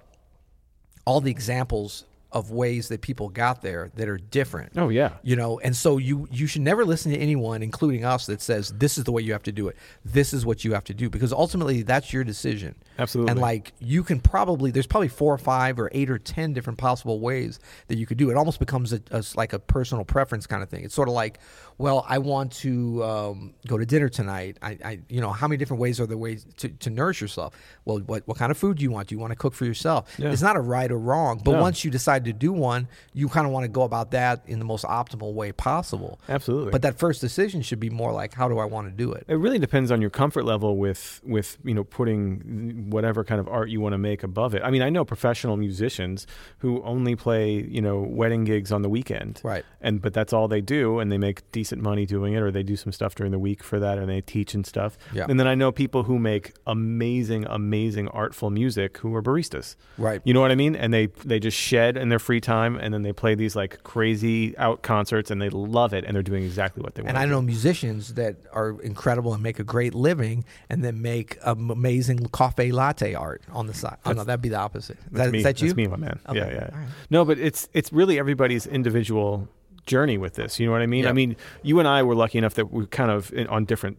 all 1.05 1.19
the 1.19 1.31
examples 1.31 2.05
of 2.31 2.51
ways 2.51 2.89
that 2.89 3.01
people 3.01 3.27
got 3.29 3.61
there 3.63 3.89
that 3.95 4.07
are 4.07 4.17
different. 4.17 4.71
Oh 4.75 4.89
yeah. 4.89 5.13
You 5.23 5.35
know, 5.35 5.59
and 5.59 5.75
so 5.75 5.97
you 5.97 6.27
you 6.31 6.45
should 6.45 6.61
never 6.61 6.85
listen 6.85 7.11
to 7.11 7.17
anyone, 7.17 7.63
including 7.63 8.05
us, 8.05 8.27
that 8.27 8.39
says 8.41 8.69
this 8.77 8.97
is 8.99 9.03
the 9.05 9.11
way 9.11 9.23
you 9.23 9.31
have 9.33 9.41
to 9.43 9.51
do 9.51 9.67
it. 9.67 9.75
This 10.05 10.31
is 10.33 10.45
what 10.45 10.63
you 10.63 10.73
have 10.73 10.83
to 10.85 10.93
do 10.93 11.09
because 11.09 11.33
ultimately 11.33 11.81
that's 11.81 12.13
your 12.13 12.23
decision. 12.23 12.75
Absolutely. 12.99 13.31
And 13.31 13.39
like 13.39 13.73
you 13.79 14.03
can 14.03 14.19
probably 14.19 14.69
there's 14.69 14.85
probably 14.85 15.07
four 15.07 15.33
or 15.33 15.37
five 15.39 15.79
or 15.79 15.89
eight 15.91 16.09
or 16.09 16.19
ten 16.19 16.53
different 16.53 16.77
possible 16.77 17.19
ways 17.19 17.59
that 17.87 17.97
you 17.97 18.05
could 18.05 18.17
do 18.17 18.29
it. 18.29 18.33
It 18.33 18.37
almost 18.37 18.59
becomes 18.59 18.93
a, 18.93 19.01
a- 19.09 19.23
like 19.35 19.53
a 19.53 19.59
personal 19.59 20.05
preference 20.05 20.45
kind 20.45 20.61
of 20.61 20.69
thing. 20.69 20.83
It's 20.83 20.93
sort 20.93 21.07
of 21.07 21.15
like, 21.15 21.39
well, 21.79 22.05
I 22.07 22.19
want 22.19 22.51
to 22.57 23.03
um, 23.03 23.53
go 23.65 23.77
to 23.77 23.85
dinner 23.87 24.09
tonight. 24.09 24.57
I, 24.61 24.77
I 24.85 24.99
you 25.09 25.19
know 25.21 25.31
how 25.31 25.47
many 25.47 25.57
different 25.57 25.81
ways 25.81 25.99
are 25.99 26.05
there 26.05 26.17
ways 26.17 26.45
to, 26.57 26.69
to 26.69 26.89
nourish 26.91 27.21
yourself? 27.21 27.55
Well, 27.85 27.99
what 27.99 28.27
what 28.27 28.37
kind 28.37 28.51
of 28.51 28.57
food 28.57 28.77
do 28.77 28.83
you 28.83 28.91
want? 28.91 29.07
Do 29.07 29.15
you 29.15 29.19
want 29.19 29.31
to 29.31 29.35
cook 29.37 29.53
for 29.55 29.65
yourself? 29.65 30.13
Yeah. 30.19 30.31
It's 30.31 30.41
not 30.43 30.57
a 30.57 30.61
right 30.61 30.91
or 30.91 30.99
wrong, 30.99 31.41
but 31.43 31.53
No. 31.53 31.61
once 31.61 31.83
you 31.83 31.89
decide 31.89 32.18
to 32.25 32.33
do 32.33 32.51
one, 32.51 32.87
you 33.13 33.29
kind 33.29 33.45
of 33.45 33.53
want 33.53 33.63
to 33.63 33.67
go 33.69 33.83
about 33.83 34.11
that 34.11 34.43
in 34.47 34.59
the 34.59 34.65
most 34.65 34.85
optimal 34.85 35.33
way 35.33 35.51
possible. 35.51 36.19
Absolutely. 36.29 36.71
But 36.71 36.81
that 36.83 36.97
first 36.97 37.21
decision 37.21 37.61
should 37.61 37.79
be 37.79 37.89
more 37.89 38.11
like, 38.11 38.33
how 38.33 38.47
do 38.47 38.59
I 38.59 38.65
want 38.65 38.87
to 38.87 38.93
do 38.93 39.11
it? 39.11 39.25
It 39.27 39.35
really 39.35 39.59
depends 39.59 39.91
on 39.91 40.01
your 40.01 40.09
comfort 40.09 40.45
level 40.45 40.77
with 40.77 41.21
with 41.23 41.57
you 41.63 41.73
know 41.73 41.83
putting 41.83 42.89
whatever 42.89 43.23
kind 43.23 43.39
of 43.39 43.47
art 43.47 43.69
you 43.69 43.81
want 43.81 43.93
to 43.93 43.97
make 43.97 44.23
above 44.23 44.53
it. 44.55 44.61
I 44.63 44.71
mean, 44.71 44.81
I 44.81 44.89
know 44.89 45.05
professional 45.05 45.57
musicians 45.57 46.27
who 46.59 46.81
only 46.83 47.15
play 47.15 47.61
you 47.61 47.81
know 47.81 47.99
wedding 48.01 48.43
gigs 48.43 48.71
on 48.71 48.81
the 48.81 48.89
weekend, 48.89 49.41
Right. 49.43 49.65
And 49.81 50.01
but 50.01 50.13
that's 50.13 50.33
all 50.33 50.47
they 50.47 50.61
do, 50.61 50.99
and 50.99 51.11
they 51.11 51.17
make 51.17 51.49
decent 51.51 51.81
money 51.81 52.05
doing 52.05 52.33
it, 52.33 52.41
or 52.41 52.51
they 52.51 52.63
do 52.63 52.75
some 52.75 52.91
stuff 52.91 53.15
during 53.15 53.31
the 53.31 53.39
week 53.39 53.63
for 53.63 53.79
that, 53.79 53.97
and 53.97 54.09
they 54.09 54.21
teach 54.21 54.53
and 54.53 54.65
stuff. 54.65 54.97
Yeah. 55.13 55.25
And 55.29 55.39
then 55.39 55.47
I 55.47 55.55
know 55.55 55.71
people 55.71 56.03
who 56.03 56.19
make 56.19 56.53
amazing, 56.67 57.45
amazing 57.45 58.07
artful 58.09 58.49
music 58.49 58.97
who 58.99 59.15
are 59.15 59.23
baristas. 59.23 59.75
Right. 59.97 60.21
You 60.23 60.33
know 60.33 60.41
what 60.41 60.51
I 60.51 60.55
mean? 60.55 60.75
And 60.75 60.93
they 60.93 61.07
they 61.25 61.39
just 61.39 61.57
shed 61.57 61.97
in 62.09 62.11
their 62.11 62.19
free 62.19 62.41
time, 62.41 62.75
and 62.75 62.91
then 62.91 63.03
they 63.03 63.13
play 63.13 63.35
these 63.35 63.55
like 63.55 63.83
crazy 63.83 64.57
out 64.57 64.81
concerts, 64.81 65.29
and 65.29 65.39
they 65.39 65.49
love 65.49 65.93
it, 65.93 66.03
and 66.05 66.15
they're 66.15 66.23
doing 66.23 66.43
exactly 66.43 66.81
what 66.81 66.95
they 66.95 67.03
want. 67.03 67.09
And 67.09 67.17
I 67.19 67.25
know 67.25 67.39
musicians 67.39 68.15
that 68.15 68.37
are 68.51 68.81
incredible 68.81 69.31
and 69.35 69.43
make 69.43 69.59
a 69.59 69.63
great 69.63 69.93
living, 69.93 70.43
and 70.69 70.83
then 70.83 71.03
make 71.03 71.37
am- 71.45 71.69
amazing 71.69 72.25
coffee 72.29 72.71
latte 72.71 73.13
art 73.13 73.43
on 73.51 73.67
the 73.67 73.75
side. 73.75 73.97
Oh 74.05 74.13
no, 74.13 74.23
that'd 74.23 74.41
be 74.41 74.49
the 74.49 74.57
opposite. 74.57 74.97
That's 75.11 75.27
that, 75.27 75.31
me. 75.31 75.37
is 75.37 75.43
that 75.43 75.61
you? 75.61 75.67
That's 75.67 75.77
me, 75.77 75.85
my 75.87 75.97
man. 75.97 76.19
Okay. 76.27 76.39
Yeah, 76.39 76.47
yeah. 76.47 76.77
Right. 76.79 76.87
No, 77.11 77.23
but 77.25 77.37
it's 77.37 77.69
it's 77.73 77.93
really 77.93 78.17
everybody's 78.17 78.65
individual 78.65 79.47
journey 79.85 80.17
with 80.17 80.33
this. 80.33 80.59
You 80.59 80.65
know 80.65 80.71
what 80.71 80.81
I 80.81 80.87
mean? 80.87 81.03
Yeah. 81.03 81.11
I 81.11 81.13
mean, 81.13 81.35
you 81.61 81.77
and 81.77 81.87
I 81.87 82.01
were 82.01 82.15
lucky 82.15 82.39
enough 82.39 82.55
that 82.55 82.71
we're 82.71 82.87
kind 82.87 83.11
of 83.11 83.31
in, 83.33 83.45
on 83.47 83.65
different 83.65 83.97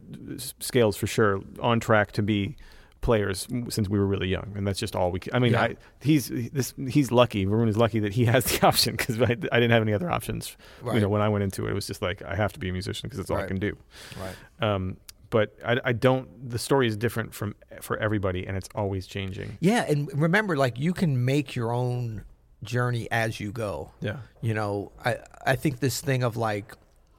scales 0.58 0.96
for 0.96 1.06
sure, 1.06 1.42
on 1.60 1.78
track 1.78 2.10
to 2.12 2.22
be 2.22 2.56
players 3.00 3.46
since 3.68 3.88
we 3.88 3.98
were 3.98 4.06
really 4.06 4.28
young, 4.28 4.52
and 4.56 4.66
that's 4.66 4.78
just 4.78 4.94
all 4.94 5.10
we. 5.10 5.20
I 5.32 5.38
mean, 5.38 5.52
Yeah. 5.52 5.62
I, 5.62 5.76
he's 6.00 6.28
this 6.28 6.74
he's 6.88 7.10
lucky. 7.10 7.46
Varun 7.46 7.68
is 7.68 7.76
lucky 7.76 8.00
that 8.00 8.12
he 8.12 8.24
has 8.34 8.44
the 8.44 8.66
option 8.66 8.96
because 8.96 9.20
I, 9.20 9.24
I 9.24 9.34
didn't 9.34 9.70
have 9.70 9.82
any 9.82 9.92
other 9.92 10.10
options. 10.10 10.56
You 10.84 11.00
know, 11.00 11.08
when 11.08 11.22
I 11.22 11.28
went 11.28 11.44
into 11.44 11.66
it, 11.66 11.70
it 11.70 11.74
was 11.74 11.86
just 11.86 12.02
like 12.02 12.22
I 12.22 12.34
have 12.34 12.52
to 12.54 12.58
be 12.58 12.68
a 12.68 12.72
musician 12.72 13.08
because 13.08 13.18
that's 13.18 13.30
all 13.30 13.38
I 13.38 13.46
can 13.46 13.58
do. 13.58 13.76
Right. 14.20 14.70
Um, 14.72 14.96
but 15.30 15.54
I, 15.64 15.80
I 15.84 15.92
don't. 15.92 16.50
The 16.50 16.58
story 16.58 16.88
is 16.88 16.96
different 16.96 17.32
from 17.34 17.54
for 17.80 17.96
everybody, 17.98 18.46
and 18.46 18.56
it's 18.56 18.68
always 18.74 19.06
changing. 19.06 19.56
Yeah, 19.60 19.84
and 19.88 20.10
remember, 20.20 20.56
like 20.56 20.78
you 20.78 20.92
can 20.92 21.24
make 21.24 21.54
your 21.54 21.72
own 21.72 22.24
journey 22.62 23.08
as 23.10 23.40
you 23.40 23.52
go. 23.52 23.92
Yeah. 24.00 24.16
You 24.42 24.54
know, 24.54 24.92
I 25.04 25.18
I 25.46 25.56
think 25.56 25.80
this 25.80 26.00
thing 26.00 26.24
of 26.24 26.36
like, 26.36 26.74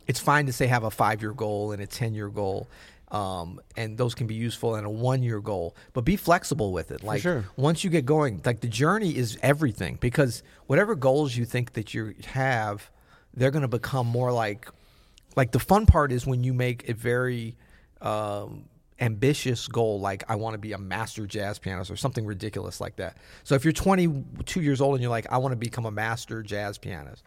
it's 0.08 0.20
fine 0.20 0.46
to 0.48 0.54
say 0.54 0.68
have 0.68 0.84
a 0.84 0.92
five 0.92 1.22
year 1.22 1.32
goal 1.34 1.72
and 1.72 1.82
a 1.82 1.88
ten 1.88 2.14
year 2.14 2.28
goal, 2.30 2.68
um, 3.12 3.60
and 3.76 3.98
those 3.98 4.16
can 4.16 4.26
be 4.26 4.36
useful 4.36 4.76
and 4.76 4.88
a 4.88 4.90
one 4.90 5.22
year 5.22 5.42
goal, 5.42 5.76
but 5.94 6.06
be 6.06 6.16
flexible 6.16 6.72
with 6.72 6.92
it. 6.92 7.04
Like 7.04 7.22
sure. 7.22 7.46
once 7.58 7.84
you 7.84 7.90
get 7.90 8.06
going, 8.06 8.42
like 8.46 8.62
the 8.62 8.70
journey 8.70 9.16
is 9.16 9.38
everything 9.42 9.98
because 10.00 10.44
whatever 10.68 10.96
goals 10.96 11.36
you 11.36 11.44
think 11.46 11.74
that 11.74 11.94
you 11.94 12.16
have, 12.26 12.90
they're 13.34 13.52
going 13.52 13.64
to 13.64 13.68
become 13.68 14.08
more 14.08 14.32
like, 14.32 14.68
like 15.36 15.52
the 15.52 15.60
fun 15.60 15.86
part 15.86 16.12
is 16.12 16.26
when 16.26 16.44
you 16.44 16.54
make 16.54 16.88
a 16.88 16.94
very 16.94 17.58
um, 18.02 18.64
ambitious 19.02 19.68
goal 19.68 20.00
like 20.00 20.24
I 20.30 20.36
want 20.36 20.54
to 20.54 20.58
be 20.58 20.72
a 20.72 20.78
master 20.78 21.26
jazz 21.26 21.60
pianist 21.60 21.92
or 21.92 21.98
something 21.98 22.26
ridiculous 22.26 22.80
like 22.80 22.96
that. 22.96 23.18
So 23.44 23.56
if 23.56 23.66
you're 23.66 23.74
22 23.74 24.62
years 24.62 24.80
old 24.80 24.96
and 24.96 25.02
you're 25.02 25.12
like 25.12 25.28
I 25.30 25.38
want 25.38 25.52
to 25.52 25.58
become 25.58 25.86
a 25.86 25.92
master 25.92 26.44
jazz 26.44 26.78
pianist, 26.78 27.26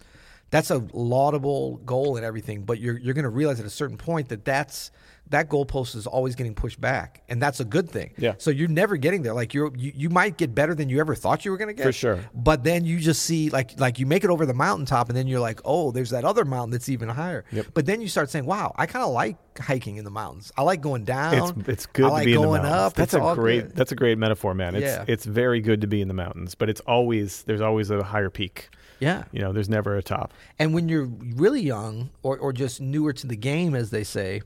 that's 0.51 0.71
a 0.71 0.87
laudable 0.93 1.79
goal 1.79 2.17
and 2.17 2.25
everything, 2.25 2.63
but 2.63 2.79
you're 2.79 2.97
you're 2.97 3.15
going 3.15 3.25
to 3.25 3.29
realize 3.29 3.61
at 3.61 3.67
a 3.67 3.71
certain 3.71 3.97
point 3.97 4.29
that 4.29 4.45
that's 4.45 4.93
that 5.31 5.49
goalpost 5.49 5.97
is 5.97 6.07
always 6.07 6.35
getting 6.35 6.55
pushed 6.55 6.81
back, 6.81 7.23
and 7.29 7.41
that's 7.43 7.59
a 7.59 7.65
good 7.65 7.89
thing. 7.91 8.13
Yeah. 8.19 8.35
So 8.39 8.51
you're 8.51 8.69
never 8.69 8.97
getting 8.97 9.23
there. 9.23 9.33
Like 9.35 9.55
you're 9.55 9.73
you, 9.77 9.91
you 9.95 10.11
might 10.11 10.37
get 10.37 10.55
better 10.55 10.75
than 10.75 10.89
you 10.89 11.01
ever 11.01 11.15
thought 11.15 11.45
you 11.45 11.51
were 11.51 11.57
going 11.57 11.69
to 11.69 11.75
get. 11.75 11.85
For 11.87 11.93
sure. 11.93 12.21
But 12.35 12.63
then 12.63 12.85
you 12.85 12.99
just 13.01 13.23
see 13.23 13.51
like 13.51 13.79
like 13.81 13.99
you 13.99 14.07
make 14.07 14.23
it 14.25 14.31
over 14.31 14.45
the 14.47 14.55
mountaintop, 14.55 15.09
and 15.09 15.17
then 15.17 15.27
you're 15.27 15.41
like, 15.41 15.61
oh, 15.65 15.91
there's 15.93 16.11
that 16.11 16.25
other 16.25 16.45
mountain 16.45 16.71
that's 16.73 16.89
even 16.89 17.09
higher. 17.09 17.45
Yep. 17.53 17.67
But 17.75 17.87
then 17.87 18.01
you 18.01 18.09
start 18.09 18.31
saying, 18.31 18.47
wow, 18.47 18.75
I 18.77 18.87
kind 18.87 19.05
of 19.05 19.13
like 19.13 19.37
hiking 19.59 19.97
in 19.97 20.05
the 20.05 20.11
mountains. 20.11 20.53
I 20.57 20.63
like 20.63 20.81
going 20.83 21.05
down. 21.05 21.61
It's 21.61 21.69
it's 21.69 21.87
good 21.87 22.05
I 22.07 22.09
to 22.09 22.13
like 22.15 22.25
be 22.27 22.35
in 22.35 22.43
the 22.43 22.47
mountains. 22.49 22.73
up. 22.73 22.95
That's 22.95 23.15
It's 23.15 23.25
a 23.25 23.35
great 23.35 23.63
good. 23.69 23.77
that's 23.77 23.93
a 23.93 23.97
great 23.97 24.19
metaphor, 24.19 24.55
man. 24.55 24.75
It's 24.75 24.85
Yeah. 24.85 25.05
it's 25.09 25.25
very 25.25 25.61
good 25.61 25.81
to 25.81 25.87
be 25.87 26.01
in 26.01 26.09
the 26.09 26.15
mountains, 26.15 26.55
but 26.55 26.69
it's 26.69 26.81
always 26.83 27.43
there's 27.45 27.61
always 27.63 27.91
a 27.91 28.03
higher 28.03 28.31
peak. 28.31 28.69
Yeah. 29.01 29.25
You 29.33 29.41
know, 29.41 29.53
there's 29.53 29.69
never 29.69 29.97
a 29.97 30.03
top. 30.03 30.33
And 30.59 30.73
when 30.75 30.89
you're 30.89 31.07
really 31.07 31.61
young 31.61 32.11
or, 32.23 32.39
or 32.39 32.53
just 32.53 32.81
newer 32.81 33.13
to 33.15 33.27
the 33.27 33.37
game, 33.37 33.75
as 33.75 33.91
they 33.91 34.05
say, 34.05 34.43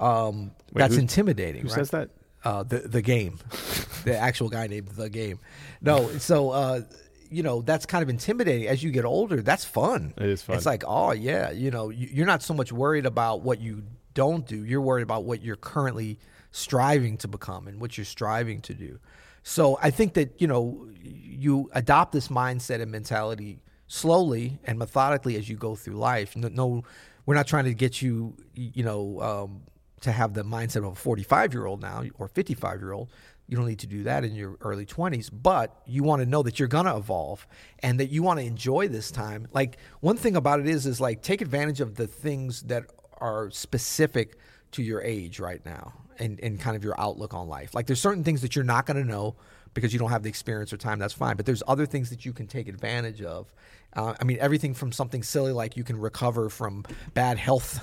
um, 0.00 0.52
Wait, 0.72 0.80
that's 0.82 0.94
who- 0.94 1.00
intimidating. 1.00 1.62
Who 1.62 1.68
right? 1.68 1.74
says 1.74 1.90
that? 1.90 2.10
uh, 2.44 2.62
the 2.62 2.78
the 2.78 3.02
game, 3.02 3.38
the 4.04 4.16
actual 4.16 4.48
guy 4.48 4.66
named 4.66 4.88
the 4.88 5.10
game. 5.10 5.38
No, 5.80 6.08
so 6.18 6.50
uh, 6.50 6.82
you 7.30 7.42
know 7.42 7.62
that's 7.62 7.86
kind 7.86 8.02
of 8.02 8.08
intimidating. 8.08 8.68
As 8.68 8.82
you 8.82 8.90
get 8.90 9.04
older, 9.04 9.42
that's 9.42 9.64
fun. 9.64 10.14
It 10.16 10.26
is 10.26 10.42
fun. 10.42 10.56
It's 10.56 10.66
like, 10.66 10.84
oh 10.86 11.12
yeah, 11.12 11.50
you 11.50 11.70
know, 11.70 11.90
you- 11.90 12.08
you're 12.12 12.26
not 12.26 12.42
so 12.42 12.54
much 12.54 12.72
worried 12.72 13.06
about 13.06 13.42
what 13.42 13.60
you 13.60 13.82
don't 14.14 14.46
do. 14.46 14.64
You're 14.64 14.80
worried 14.80 15.02
about 15.02 15.24
what 15.24 15.42
you're 15.42 15.56
currently 15.56 16.18
striving 16.52 17.16
to 17.18 17.28
become 17.28 17.68
and 17.68 17.80
what 17.80 17.98
you're 17.98 18.04
striving 18.04 18.60
to 18.62 18.74
do. 18.74 18.98
So 19.42 19.78
I 19.82 19.90
think 19.90 20.14
that 20.14 20.40
you 20.40 20.46
know 20.46 20.88
you 21.02 21.70
adopt 21.72 22.12
this 22.12 22.28
mindset 22.28 22.80
and 22.80 22.90
mentality 22.90 23.62
slowly 23.86 24.58
and 24.64 24.78
methodically 24.78 25.36
as 25.36 25.48
you 25.48 25.56
go 25.56 25.74
through 25.74 25.94
life. 25.94 26.36
No, 26.36 26.48
no 26.48 26.84
we're 27.26 27.34
not 27.34 27.46
trying 27.46 27.64
to 27.64 27.74
get 27.74 28.00
you, 28.00 28.34
you 28.54 28.82
know, 28.84 29.20
um, 29.20 29.62
to 30.00 30.12
have 30.12 30.34
the 30.34 30.42
mindset 30.42 30.78
of 30.78 30.84
a 30.84 30.94
45 30.94 31.52
year 31.52 31.66
old 31.66 31.82
now 31.82 32.04
or 32.18 32.28
55 32.28 32.80
year 32.80 32.92
old. 32.92 33.10
You 33.46 33.56
don't 33.56 33.66
need 33.66 33.78
to 33.78 33.86
do 33.86 34.02
that 34.02 34.24
in 34.24 34.34
your 34.34 34.56
early 34.60 34.84
20s, 34.84 35.30
but 35.32 35.80
you 35.86 36.02
want 36.02 36.20
to 36.20 36.26
know 36.26 36.42
that 36.42 36.58
you're 36.58 36.68
going 36.68 36.84
to 36.84 36.96
evolve 36.96 37.46
and 37.78 37.98
that 37.98 38.10
you 38.10 38.22
want 38.22 38.40
to 38.40 38.44
enjoy 38.44 38.88
this 38.88 39.10
time. 39.10 39.48
Like 39.52 39.78
one 40.00 40.18
thing 40.18 40.36
about 40.36 40.60
it 40.60 40.66
is 40.66 40.84
is 40.84 41.00
like 41.00 41.22
take 41.22 41.40
advantage 41.40 41.80
of 41.80 41.94
the 41.94 42.06
things 42.06 42.62
that 42.64 42.84
are 43.18 43.50
specific 43.50 44.36
to 44.72 44.82
your 44.82 45.00
age 45.00 45.40
right 45.40 45.64
now 45.64 45.94
and, 46.18 46.38
and 46.40 46.60
kind 46.60 46.76
of 46.76 46.84
your 46.84 47.00
outlook 47.00 47.32
on 47.32 47.48
life. 47.48 47.74
Like 47.74 47.86
there's 47.86 48.00
certain 48.00 48.22
things 48.22 48.42
that 48.42 48.54
you're 48.54 48.64
not 48.64 48.84
going 48.84 49.02
to 49.02 49.08
know 49.08 49.36
because 49.72 49.92
you 49.92 49.98
don't 49.98 50.10
have 50.10 50.22
the 50.22 50.28
experience 50.28 50.72
or 50.72 50.76
time. 50.76 50.98
That's 50.98 51.14
fine. 51.14 51.36
But 51.36 51.46
there's 51.46 51.62
other 51.66 51.86
things 51.86 52.10
that 52.10 52.24
you 52.24 52.32
can 52.32 52.46
take 52.46 52.68
advantage 52.68 53.22
of. 53.22 53.52
Uh, 53.94 54.14
I 54.20 54.24
mean, 54.24 54.38
everything 54.40 54.74
from 54.74 54.92
something 54.92 55.22
silly 55.22 55.52
like 55.52 55.76
you 55.76 55.84
can 55.84 55.98
recover 55.98 56.50
from 56.50 56.84
bad 57.14 57.38
health, 57.38 57.80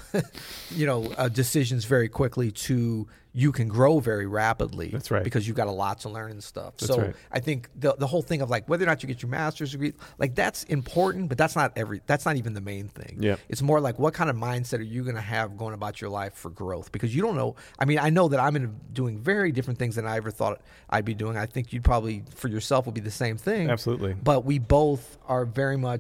you 0.72 0.86
know, 0.86 1.12
uh, 1.18 1.30
decisions 1.30 1.86
very 1.86 2.10
quickly 2.10 2.52
to 2.52 3.08
you 3.38 3.52
can 3.52 3.68
grow 3.68 4.00
very 4.00 4.26
rapidly. 4.26 4.88
That's 4.88 5.12
right. 5.12 5.22
Because 5.22 5.46
you've 5.46 5.58
got 5.58 5.68
a 5.68 5.72
lot 5.72 6.00
to 6.02 6.10
learn 6.10 6.32
and 6.32 6.42
stuff. 6.42 6.78
That's 6.78 6.94
so 6.94 7.02
right. 7.02 7.16
I 7.30 7.42
think 7.42 7.70
the 7.76 7.94
the 7.94 8.08
whole 8.08 8.22
thing 8.22 8.42
of 8.42 8.50
like 8.50 8.70
whether 8.70 8.86
or 8.86 8.88
not 8.88 9.04
you 9.04 9.08
get 9.08 9.22
your 9.22 9.30
master's 9.30 9.74
degree, 9.74 9.92
like 10.18 10.36
that's 10.36 10.64
important, 10.64 11.28
but 11.28 11.38
that's 11.38 11.54
not 11.54 11.74
every. 11.76 12.02
That's 12.06 12.26
not 12.26 12.38
even 12.38 12.54
the 12.54 12.62
main 12.62 12.88
thing. 12.88 13.18
Yeah. 13.20 13.36
It's 13.50 13.62
more 13.62 13.82
like 13.82 14.00
what 14.00 14.14
kind 14.14 14.30
of 14.30 14.38
mindset 14.38 14.80
are 14.80 14.84
you 14.84 15.04
going 15.04 15.18
to 15.18 15.22
have 15.22 15.58
going 15.58 15.74
about 15.74 16.00
your 16.00 16.10
life 16.10 16.34
for 16.34 16.50
growth? 16.50 16.94
Because 16.94 17.14
you 17.14 17.22
don't 17.22 17.36
know. 17.36 17.58
I 17.78 17.84
mean, 17.84 18.00
I 18.00 18.10
know 18.10 18.30
that 18.30 18.40
I'm 18.40 18.56
in 18.56 18.74
doing 18.94 19.20
very 19.20 19.52
different 19.52 19.80
things 19.80 19.98
than 19.98 20.08
I 20.08 20.16
ever 20.16 20.32
thought 20.32 20.62
I'd 20.90 21.04
be 21.04 21.14
doing. 21.14 21.36
I 21.36 21.46
think 21.46 21.74
you'd 21.74 21.84
probably 21.84 22.24
for 22.36 22.48
yourself 22.48 22.86
would 22.86 22.96
be 22.96 23.02
the 23.02 23.12
same 23.12 23.36
thing. 23.36 23.70
Absolutely. 23.70 24.14
But 24.14 24.46
we 24.46 24.60
both 24.60 25.18
are 25.28 25.44
very 25.44 25.76
much 25.76 25.95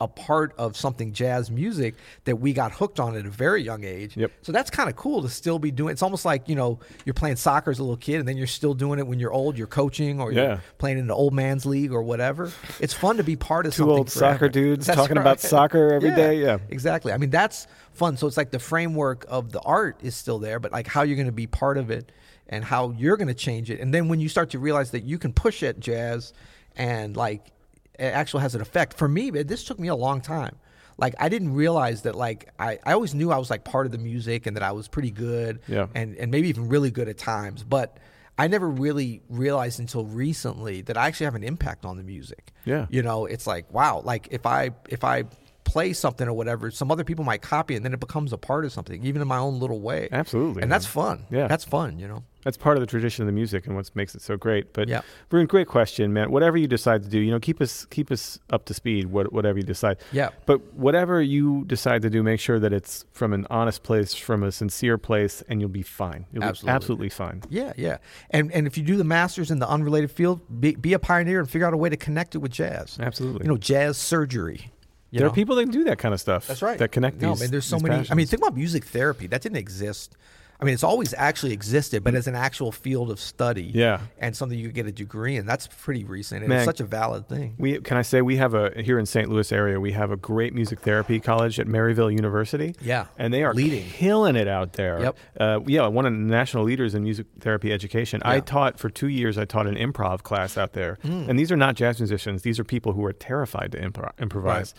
a 0.00 0.06
part 0.06 0.54
of 0.58 0.76
something 0.76 1.12
jazz 1.12 1.50
music 1.50 1.96
that 2.22 2.36
we 2.36 2.52
got 2.52 2.70
hooked 2.70 3.00
on 3.00 3.16
at 3.16 3.26
a 3.26 3.30
very 3.30 3.60
young 3.64 3.82
age. 3.82 4.16
Yep. 4.16 4.30
So 4.42 4.52
that's 4.52 4.70
kind 4.70 4.88
of 4.88 4.94
cool 4.94 5.22
to 5.22 5.28
still 5.28 5.58
be 5.58 5.72
doing. 5.72 5.90
It's 5.90 6.02
almost 6.04 6.24
like 6.24 6.48
you 6.48 6.54
know 6.54 6.78
you're 7.04 7.14
playing 7.14 7.34
soccer 7.34 7.72
as 7.72 7.80
a 7.80 7.82
little 7.82 7.96
kid, 7.96 8.20
and 8.20 8.28
then 8.28 8.36
you're 8.36 8.46
still 8.46 8.74
doing 8.74 9.00
it 9.00 9.08
when 9.08 9.18
you're 9.18 9.32
old. 9.32 9.58
You're 9.58 9.66
coaching 9.66 10.20
or 10.20 10.30
Yeah. 10.30 10.42
you're 10.42 10.62
playing 10.78 10.98
in 10.98 11.08
the 11.08 11.14
old 11.14 11.34
man's 11.34 11.66
league 11.66 11.92
or 11.92 12.00
whatever. 12.02 12.52
It's 12.78 12.94
fun 12.94 13.16
to 13.16 13.24
be 13.24 13.34
part 13.34 13.66
of 13.66 13.72
Two 13.72 13.78
something. 13.78 13.96
old 13.98 14.08
soccer 14.10 14.48
dudes 14.48 14.86
That's 14.86 14.96
talking 14.96 15.18
about 15.18 15.40
soccer 15.54 15.92
every 15.94 16.10
day, 16.10 16.14
day. 16.16 16.42
yeah. 16.42 16.58
exactly. 16.68 17.12
I 17.12 17.16
mean 17.16 17.30
that's 17.30 17.66
fun. 17.92 18.16
So 18.16 18.28
it's 18.28 18.36
like 18.36 18.52
the 18.52 18.60
framework 18.60 19.24
of 19.28 19.50
the 19.50 19.60
art 19.62 19.98
is 20.04 20.14
still 20.14 20.38
there, 20.38 20.60
but 20.60 20.70
like 20.70 20.86
how 20.86 21.02
you're 21.02 21.16
going 21.16 21.26
to 21.26 21.32
be 21.32 21.48
part 21.48 21.76
of 21.76 21.90
it 21.90 22.12
and 22.48 22.64
how 22.64 22.90
you're 22.96 23.16
going 23.16 23.26
to 23.26 23.34
change 23.34 23.68
it. 23.68 23.80
And 23.80 23.92
then 23.92 24.06
when 24.06 24.20
you 24.20 24.28
start 24.28 24.50
to 24.50 24.60
realize 24.60 24.92
that 24.92 25.02
you 25.02 25.18
can 25.18 25.32
push 25.32 25.64
at 25.64 25.80
jazz 25.80 26.32
and 26.76 27.16
like 27.16 27.50
it 27.98 28.04
actually 28.04 28.42
has 28.42 28.54
an 28.54 28.60
effect. 28.60 28.94
For 28.96 29.08
me, 29.08 29.30
this 29.30 29.64
took 29.64 29.78
me 29.78 29.88
a 29.88 29.96
long 29.96 30.20
time. 30.20 30.56
Like 30.98 31.14
I 31.20 31.28
didn't 31.28 31.54
realize 31.54 32.02
that 32.02 32.14
like 32.16 32.50
I, 32.58 32.78
I 32.84 32.92
always 32.92 33.14
knew 33.14 33.30
I 33.30 33.38
was 33.38 33.50
like 33.50 33.64
part 33.64 33.86
of 33.86 33.92
the 33.92 33.98
music 33.98 34.46
and 34.46 34.56
that 34.56 34.62
I 34.64 34.72
was 34.72 34.88
pretty 34.88 35.10
good 35.12 35.60
Yeah. 35.68 35.86
and, 35.94 36.16
and 36.16 36.30
maybe 36.30 36.48
even 36.48 36.68
really 36.68 36.90
good 36.90 37.08
at 37.08 37.18
times. 37.18 37.62
But 37.62 37.98
I 38.36 38.46
never 38.48 38.68
really 38.68 39.20
realized 39.28 39.78
until 39.80 40.04
recently 40.04 40.82
that 40.82 40.96
I 40.96 41.06
actually 41.06 41.24
have 41.26 41.34
an 41.36 41.44
impact 41.44 41.84
on 41.84 41.96
the 41.96 42.02
music. 42.04 42.52
Yeah. 42.64 42.86
You 42.90 43.02
know, 43.02 43.26
it's 43.26 43.46
like, 43.46 43.72
wow, 43.72 44.02
like 44.04 44.28
if 44.32 44.44
I 44.46 44.70
if 44.88 45.04
I 45.04 45.24
play 45.64 45.92
something 45.92 46.26
or 46.26 46.32
whatever, 46.32 46.70
some 46.70 46.90
other 46.90 47.04
people 47.04 47.24
might 47.24 47.42
copy 47.42 47.74
it 47.74 47.78
and 47.78 47.84
then 47.84 47.92
it 47.92 48.00
becomes 48.00 48.32
a 48.32 48.38
part 48.38 48.64
of 48.64 48.72
something, 48.72 49.04
even 49.04 49.20
in 49.22 49.28
my 49.28 49.38
own 49.38 49.60
little 49.60 49.80
way. 49.80 50.08
Absolutely, 50.10 50.62
And 50.62 50.68
man. 50.68 50.68
that's 50.70 50.86
fun. 50.86 51.26
Yeah. 51.30 51.46
That's 51.46 51.64
fun, 51.64 51.98
you 51.98 52.08
know. 52.08 52.24
That's 52.48 52.56
part 52.56 52.78
of 52.78 52.80
the 52.80 52.86
tradition 52.86 53.22
of 53.22 53.26
the 53.26 53.32
music 53.32 53.66
and 53.66 53.76
what 53.76 53.90
makes 53.94 54.14
it 54.14 54.22
so 54.22 54.38
great. 54.38 54.72
But 54.72 54.88
Yeah. 54.88 55.02
Varun, 55.30 55.46
great 55.46 55.68
question, 55.68 56.14
man. 56.14 56.30
Whatever 56.30 56.56
you 56.56 56.66
decide 56.66 57.02
to 57.02 57.10
do, 57.10 57.18
you 57.18 57.30
know, 57.30 57.38
keep 57.38 57.60
us 57.60 57.84
keep 57.90 58.10
us 58.10 58.38
up 58.48 58.64
to 58.64 58.72
speed. 58.72 59.12
What, 59.12 59.34
whatever 59.34 59.58
you 59.58 59.64
decide. 59.64 59.98
Yeah. 60.12 60.30
But 60.46 60.72
whatever 60.72 61.20
you 61.20 61.64
decide 61.66 62.00
to 62.02 62.08
do, 62.10 62.22
make 62.22 62.40
sure 62.40 62.58
that 62.58 62.72
it's 62.72 63.04
from 63.12 63.34
an 63.34 63.46
honest 63.50 63.82
place, 63.82 64.14
from 64.14 64.42
a 64.42 64.50
sincere 64.50 64.96
place, 64.96 65.42
and 65.46 65.60
you'll 65.60 65.68
be 65.68 65.82
fine. 65.82 66.24
You'll 66.32 66.42
Absolutely. 66.44 66.72
be 66.72 66.74
absolutely 66.74 67.08
fine. 67.10 67.42
Yeah, 67.50 67.72
yeah. 67.76 67.98
And 68.30 68.50
and 68.52 68.66
if 68.66 68.78
you 68.78 68.82
do 68.82 68.96
the 68.96 69.04
masters 69.04 69.50
in 69.50 69.58
the 69.58 69.68
unrelated 69.68 70.10
field, 70.10 70.40
be, 70.58 70.74
be 70.74 70.94
a 70.94 70.98
pioneer 70.98 71.40
and 71.40 71.50
figure 71.50 71.66
out 71.66 71.74
a 71.74 71.76
way 71.76 71.90
to 71.90 71.98
connect 71.98 72.34
it 72.34 72.38
with 72.38 72.52
jazz. 72.52 72.96
Absolutely. 72.98 73.44
You 73.44 73.50
know, 73.50 73.58
jazz 73.58 73.98
surgery. 73.98 74.72
You 75.10 75.18
there 75.20 75.26
know? 75.28 75.32
are 75.32 75.34
people 75.34 75.56
that 75.56 75.62
can 75.64 75.70
do 75.70 75.84
that 75.84 75.98
kind 75.98 76.14
of 76.14 76.20
stuff. 76.20 76.46
That's 76.46 76.62
right. 76.62 76.78
That 76.78 76.92
connect 76.92 77.20
No, 77.20 77.30
these. 77.30 77.40
man, 77.40 77.50
there's 77.50 77.64
so 77.66 77.78
many. 77.78 78.06
I 78.10 78.14
mean, 78.14 78.26
think 78.26 78.42
about 78.42 78.54
music 78.56 78.84
therapy. 78.84 79.26
That 79.26 79.42
didn't 79.42 79.56
exist. 79.58 80.16
I 80.60 80.64
mean, 80.64 80.74
it's 80.74 80.82
always 80.82 81.14
actually 81.14 81.52
existed, 81.52 82.02
but 82.02 82.16
as 82.16 82.26
an 82.26 82.34
actual 82.34 82.72
field 82.72 83.12
of 83.12 83.20
study. 83.20 83.70
Yeah. 83.72 84.00
And 84.18 84.36
something 84.36 84.58
you 84.58 84.66
could 84.66 84.74
get 84.74 84.86
a 84.86 84.92
degree 84.92 85.36
in. 85.36 85.46
That's 85.46 85.68
pretty 85.68 86.02
recent. 86.04 86.40
And 86.40 86.48
Man, 86.48 86.58
it's 86.58 86.64
such 86.64 86.80
a 86.80 86.84
valid 86.84 87.28
thing. 87.28 87.54
We 87.58 87.78
can 87.80 87.96
I 87.96 88.02
say 88.02 88.22
we 88.22 88.36
have 88.38 88.54
a 88.54 88.72
here 88.82 88.98
in 88.98 89.06
St. 89.06 89.28
Louis 89.30 89.52
area 89.52 89.78
we 89.78 89.92
have 89.92 90.10
a 90.10 90.16
great 90.16 90.54
music 90.54 90.80
therapy 90.80 91.20
college 91.20 91.60
at 91.60 91.68
Maryville 91.68 92.10
University. 92.12 92.74
Yeah. 92.80 93.06
and 93.18 93.32
they 93.32 93.44
are 93.44 93.54
Leading. 93.54 93.84
killing 93.88 94.34
it 94.34 94.48
out 94.48 94.72
there. 94.72 95.00
Yep. 95.00 95.18
Uh, 95.38 95.60
yeah, 95.66 95.86
one 95.86 96.06
of 96.06 96.12
the 96.12 96.18
national 96.18 96.64
leaders 96.64 96.94
in 96.94 97.04
music 97.04 97.26
therapy 97.38 97.72
education. 97.72 98.20
I 98.24 98.40
taught 98.40 98.80
for 98.80 98.90
two 98.90 99.08
years. 99.08 99.38
I 99.38 99.44
taught 99.44 99.68
an 99.68 99.76
improv 99.76 100.22
class 100.24 100.58
out 100.58 100.72
there, 100.72 100.98
Hmm. 101.02 101.26
and 101.30 101.38
these 101.38 101.52
are 101.52 101.56
not 101.56 101.76
jazz 101.76 102.00
musicians. 102.00 102.42
These 102.42 102.58
are 102.58 102.64
people 102.64 102.94
who 102.94 103.04
are 103.04 103.12
terrified 103.12 103.70
to 103.72 103.78
impro- 103.80 104.10
improvise. 104.18 104.74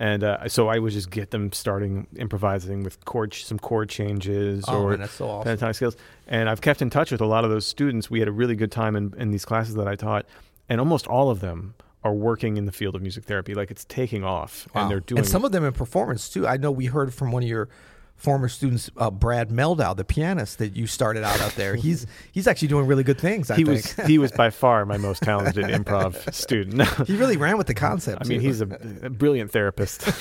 And 0.00 0.22
uh, 0.22 0.48
so 0.48 0.68
I 0.68 0.78
would 0.78 0.92
just 0.92 1.10
get 1.10 1.32
them 1.32 1.50
starting 1.52 2.06
improvising 2.16 2.84
with 2.84 3.04
chord, 3.04 3.34
some 3.34 3.58
chord 3.58 3.88
changes 3.88 4.64
Oh, 4.68 4.84
or 4.84 4.96
man, 4.96 5.08
so 5.08 5.28
awesome. 5.28 5.56
pentatonic 5.56 5.74
scales. 5.74 5.96
And 6.28 6.48
I've 6.48 6.60
kept 6.60 6.80
in 6.82 6.88
touch 6.88 7.10
with 7.10 7.20
a 7.20 7.26
lot 7.26 7.44
of 7.44 7.50
those 7.50 7.66
students. 7.66 8.08
We 8.08 8.20
had 8.20 8.28
a 8.28 8.32
really 8.32 8.54
good 8.54 8.70
time 8.70 8.94
in, 8.94 9.12
in 9.18 9.32
these 9.32 9.44
classes 9.44 9.74
that 9.74 9.88
I 9.88 9.96
taught, 9.96 10.24
and 10.68 10.80
almost 10.80 11.08
all 11.08 11.30
of 11.30 11.40
them 11.40 11.74
are 12.04 12.14
working 12.14 12.56
in 12.58 12.64
the 12.64 12.70
field 12.70 12.94
of 12.94 13.02
music 13.02 13.24
therapy. 13.24 13.54
Like 13.54 13.72
it's 13.72 13.84
taking 13.86 14.22
off, 14.22 14.68
Wow. 14.72 14.82
and 14.82 14.90
they're 14.92 15.00
doing. 15.00 15.18
And 15.18 15.26
some 15.26 15.44
of 15.44 15.50
them 15.50 15.64
in 15.64 15.72
performance 15.72 16.28
too. 16.28 16.46
I 16.46 16.56
know 16.58 16.70
we 16.70 16.86
heard 16.86 17.12
from 17.12 17.32
one 17.32 17.42
of 17.42 17.48
your 17.48 17.68
former 18.18 18.48
students, 18.48 18.90
uh, 18.96 19.10
Brad 19.10 19.48
Mehldau, 19.48 19.96
the 19.96 20.04
pianist 20.04 20.58
that 20.58 20.76
you 20.76 20.86
started 20.86 21.24
out 21.24 21.40
out 21.40 21.52
there. 21.52 21.76
He's 21.76 22.06
he's 22.32 22.46
actually 22.46 22.68
doing 22.68 22.86
really 22.86 23.04
good 23.04 23.18
things. 23.18 23.50
I 23.50 23.56
he 23.56 23.64
think 23.64 23.96
was 23.96 24.06
he 24.06 24.18
was 24.18 24.32
by 24.32 24.50
far 24.62 24.84
my 24.84 24.98
most 24.98 25.22
talented 25.22 25.64
improv 25.64 26.34
student. 26.34 26.82
he 27.06 27.16
really 27.16 27.36
ran 27.36 27.56
with 27.56 27.68
the 27.68 27.74
concept. 27.74 28.20
I 28.20 28.28
mean, 28.28 28.40
he's 28.40 28.60
a, 28.60 28.66
a 29.02 29.10
brilliant 29.10 29.50
therapist. 29.52 30.06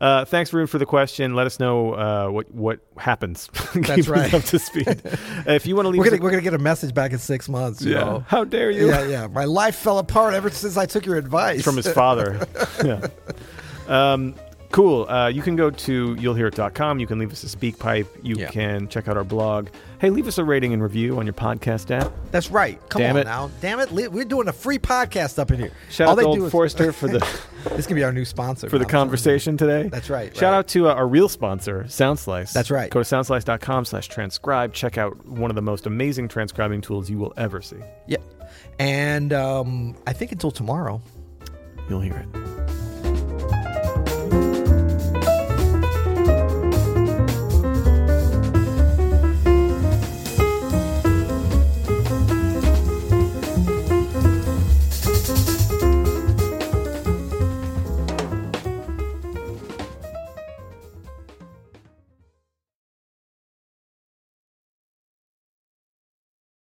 Uh, 0.00 0.24
thanks, 0.24 0.50
Varun, 0.50 0.68
for 0.68 0.78
the 0.78 0.86
question. 0.86 1.34
Let 1.34 1.46
us 1.46 1.60
know 1.60 1.92
uh, 1.92 2.28
what 2.28 2.50
what 2.52 2.80
happens. 2.96 3.48
Keep 3.74 3.90
us 3.90 4.08
right. 4.08 4.32
up 4.34 4.42
to 4.44 4.58
speed. 4.58 4.88
Uh, 4.88 5.52
if 5.52 5.66
you 5.66 5.76
want 5.76 5.86
to 5.86 5.90
leave, 5.90 6.00
we're 6.00 6.06
gonna 6.06 6.16
a- 6.16 6.20
we're 6.24 6.30
gonna 6.30 6.42
get 6.42 6.54
a 6.54 6.58
message 6.58 6.94
back 6.94 7.12
in 7.12 7.18
six 7.18 7.48
months. 7.48 7.82
you 7.82 7.92
yeah. 7.92 8.00
know. 8.00 8.24
How 8.26 8.44
dare 8.44 8.70
you? 8.70 8.88
yeah, 8.88 9.06
yeah. 9.06 9.26
My 9.26 9.44
life 9.44 9.76
fell 9.76 9.98
apart 9.98 10.34
ever 10.34 10.50
since 10.50 10.76
I 10.76 10.86
took 10.86 11.06
your 11.06 11.16
advice. 11.16 11.62
from 11.62 11.76
his 11.76 11.86
father. 11.88 12.46
yeah. 12.84 13.06
Um, 13.86 14.34
cool. 14.74 15.08
Uh, 15.08 15.28
you 15.28 15.40
can 15.42 15.56
go 15.56 15.70
to 15.70 16.16
you'll 16.18 16.34
hear 16.34 16.50
you'llhearit.com. 16.50 16.98
You 17.00 17.06
can 17.06 17.18
leave 17.18 17.32
us 17.32 17.42
a 17.44 17.56
SpeakPipe. 17.56 18.06
You 18.22 18.36
Yeah. 18.36 18.50
can 18.50 18.88
check 18.88 19.08
out 19.08 19.16
our 19.16 19.24
blog. 19.24 19.68
Hey, 20.00 20.10
leave 20.10 20.26
us 20.28 20.36
a 20.38 20.44
rating 20.44 20.72
and 20.74 20.82
review 20.82 21.18
on 21.18 21.24
your 21.26 21.32
podcast 21.32 21.90
app. 21.90 22.12
That's 22.30 22.50
right. 22.50 22.78
Come 22.90 23.00
Damn 23.00 23.16
on 23.16 23.22
it. 23.22 23.24
now. 23.24 23.50
Damn 23.62 23.80
it. 23.80 23.90
We're 23.90 24.24
doing 24.24 24.48
a 24.48 24.52
free 24.52 24.78
podcast 24.78 25.38
up 25.38 25.50
in 25.50 25.58
here. 25.60 25.70
Shout 25.90 26.08
All 26.08 26.12
out 26.12 26.16
to 26.16 26.20
they 26.20 26.26
Old 26.26 26.38
do 26.38 26.44
is- 26.46 26.52
Forester 26.52 26.92
for 26.92 27.08
the 27.08 27.20
This 27.76 27.86
can 27.86 27.96
be 27.96 28.04
our 28.04 28.12
new 28.12 28.26
sponsor. 28.26 28.68
for 28.68 28.76
the 28.78 28.84
I'm 28.84 28.88
telling 28.90 29.04
you. 29.06 29.06
conversation 29.06 29.56
today. 29.56 29.88
That's 29.88 30.10
right, 30.10 30.34
Shout 30.36 30.42
right. 30.52 30.58
out 30.58 30.68
to 30.68 30.88
uh, 30.90 30.94
our 30.94 31.06
real 31.08 31.30
sponsor, 31.30 31.84
Soundslice. 31.88 32.52
That's 32.52 32.70
right. 32.70 32.90
Go 32.90 33.02
to 33.02 33.08
soundslice.com 33.08 33.86
slash 33.86 34.08
transcribe. 34.08 34.74
Check 34.74 34.98
out 34.98 35.24
one 35.26 35.50
of 35.50 35.54
the 35.54 35.62
most 35.62 35.86
amazing 35.86 36.28
transcribing 36.28 36.82
tools 36.82 37.08
you 37.08 37.16
will 37.16 37.32
ever 37.38 37.62
see. 37.62 37.78
Yeah. 38.06 38.18
And 38.78 39.32
um, 39.32 39.96
I 40.06 40.12
think 40.12 40.32
until 40.32 40.50
tomorrow. 40.50 41.00
You'll 41.88 42.00
hear 42.02 42.14
it. 42.34 42.53